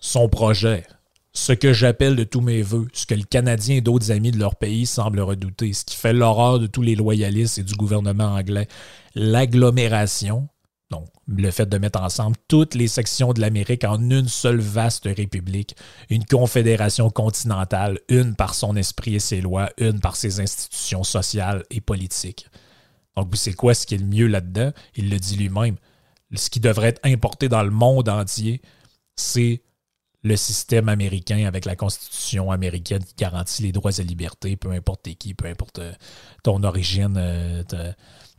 [0.00, 0.84] Son projet,
[1.32, 4.38] ce que j'appelle de tous mes voeux, ce que le Canadien et d'autres amis de
[4.38, 8.34] leur pays semblent redouter, ce qui fait l'horreur de tous les loyalistes et du gouvernement
[8.34, 8.68] anglais,
[9.14, 10.48] l'agglomération,
[11.26, 15.76] le fait de mettre ensemble toutes les sections de l'Amérique en une seule vaste république,
[16.10, 21.64] une confédération continentale, une par son esprit et ses lois, une par ses institutions sociales
[21.70, 22.46] et politiques.
[23.16, 24.72] Donc, c'est quoi ce qui est le mieux là-dedans?
[24.96, 25.76] Il le dit lui-même.
[26.34, 28.62] Ce qui devrait être importé dans le monde entier,
[29.16, 29.62] c'est
[30.22, 35.12] le système américain avec la Constitution américaine qui garantit les droits et libertés, peu importe
[35.14, 35.92] qui, peu importe euh,
[36.42, 37.62] ton origine, euh,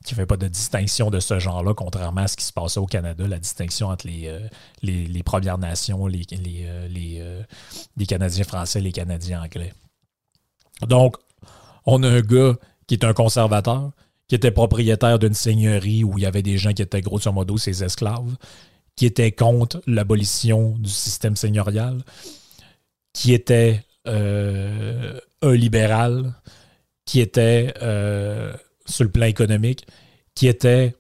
[0.04, 2.80] qui ne fait pas de distinction de ce genre-là, contrairement à ce qui se passait
[2.80, 4.48] au Canada, la distinction entre les, euh,
[4.82, 7.44] les, Premières Nations, les, les, euh, euh,
[7.96, 9.74] les, Canadiens français les Canadiens anglais.
[10.82, 11.16] Donc,
[11.86, 12.56] on a un gars
[12.88, 13.92] qui est un conservateur,
[14.28, 17.58] qui était propriétaire d'une seigneurie où il y avait des gens qui étaient grosso modo
[17.58, 18.36] ses esclaves,
[18.96, 22.04] qui était contre l'abolition du système seigneurial,
[23.14, 26.34] qui était un libéral,
[27.06, 27.74] qui était
[28.86, 29.86] sur le plan économique,
[30.36, 30.96] qui était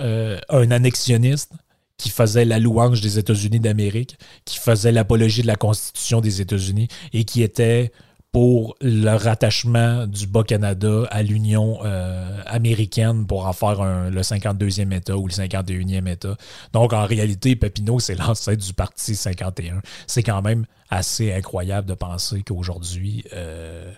[0.00, 1.52] euh, un annexionniste,
[1.96, 6.88] qui faisait la louange des États-Unis d'Amérique, qui faisait l'apologie de la Constitution des États-Unis
[7.12, 7.90] et qui était
[8.32, 15.16] pour le rattachement du Bas-Canada à l'Union euh, américaine pour en faire le 52e État
[15.16, 16.36] ou le 51e État.
[16.74, 19.80] Donc, en réalité, Papineau, c'est l'ancêtre du Parti 51.
[20.06, 23.90] C'est quand même assez incroyable de penser qu'aujourd'hui, euh,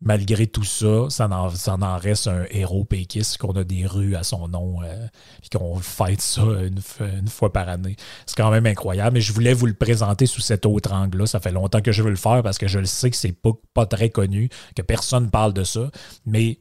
[0.00, 4.48] malgré tout ça, ça en, reste un héros péquiste, qu'on a des rues à son
[4.48, 5.06] nom, euh,
[5.40, 7.96] puis qu'on fête ça une, fois par année.
[8.26, 9.14] C'est quand même incroyable.
[9.14, 11.26] Mais je voulais vous le présenter sous cet autre angle-là.
[11.26, 13.32] Ça fait longtemps que je veux le faire parce que je le sais que c'est
[13.32, 15.90] pas, pas très connu, que personne parle de ça.
[16.26, 16.60] Mais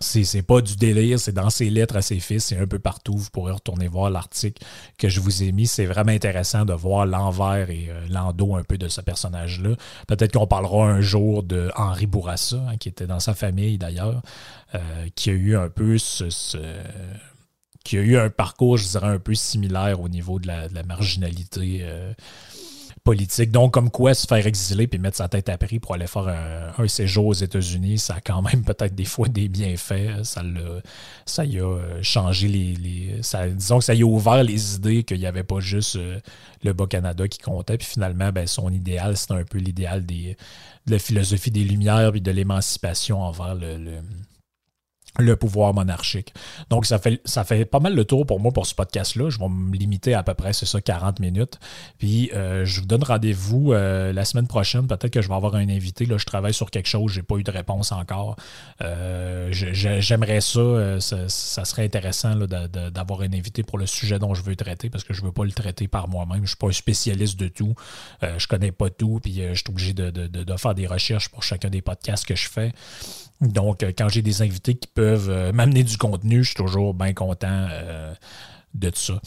[0.00, 3.16] c'est pas du délire, c'est dans ses lettres à ses fils, c'est un peu partout.
[3.16, 4.64] Vous pourrez retourner voir l'article
[4.98, 5.66] que je vous ai mis.
[5.66, 9.76] C'est vraiment intéressant de voir l'envers et euh, l'endos un peu de ce personnage-là.
[10.06, 14.22] Peut-être qu'on parlera un jour de Henri Bourassa, hein, qui était dans sa famille d'ailleurs,
[14.74, 14.78] euh,
[15.14, 16.24] qui a eu un peu ce,
[17.84, 21.80] qui a eu un parcours, je dirais, un peu similaire au niveau de la, marginalité.
[21.82, 22.12] Euh,
[23.46, 26.28] Donc, comme quoi se faire exiler puis mettre sa tête à prix pour aller faire
[26.78, 30.22] un, séjour aux États-Unis, ça a quand même peut-être des fois des bienfaits.
[30.24, 30.42] Ça,
[31.44, 33.20] y a euh, changé les.
[33.54, 36.18] disons que ça y a ouvert les idées qu'il n'y avait pas juste euh,
[36.62, 37.78] le Bas-Canada qui comptait.
[37.78, 40.34] Puis finalement, ben, son idéal, c'est un peu l'idéal de
[40.86, 44.00] la philosophie des Lumières puis de l'émancipation envers le
[45.34, 46.32] pouvoir monarchique.
[46.70, 49.30] Donc, ça fait, ça fait pas mal le tour pour moi pour ce podcast-là.
[49.30, 51.58] Je vais me limiter à, peu près, c'est ça, 40 minutes.
[51.98, 54.86] Puis, euh, je vous donne rendez-vous euh, la semaine prochaine.
[54.86, 56.06] Peut-être que je vais avoir un invité.
[56.06, 57.12] Là, je travaille sur quelque chose.
[57.12, 58.36] J'ai pas eu de réponse encore.
[58.80, 64.56] Euh, j'aimerais ça, ça, serait intéressant d'avoir un invité pour le sujet dont je veux
[64.56, 66.42] traiter parce que je veux pas le traiter par moi-même.
[66.42, 67.74] Je suis pas un spécialiste de tout.
[68.22, 69.20] je connais pas tout.
[69.22, 72.48] Puis, je suis obligé de, de faire des recherches pour chacun des podcasts que je
[72.48, 72.72] fais.
[73.40, 76.94] Donc, euh, quand j'ai des invités qui peuvent euh, m'amener du contenu, je suis toujours
[76.94, 78.14] bien content euh,
[78.74, 79.20] de ça.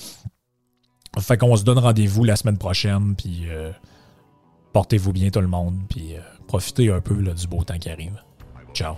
[1.19, 3.45] Fait qu'on se donne rendez-vous la semaine prochaine, puis
[4.71, 6.13] portez-vous bien tout le monde, puis
[6.47, 8.17] profitez un peu du beau temps qui arrive.
[8.73, 8.95] Ciao.